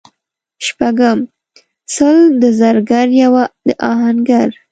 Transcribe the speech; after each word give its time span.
شپږم:سل 0.65 2.17
د 2.41 2.43
زرګر 2.59 3.07
یوه 3.23 3.43
د 3.67 3.69
اهنګر 3.91 4.49